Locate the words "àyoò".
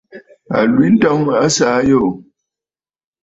1.79-2.09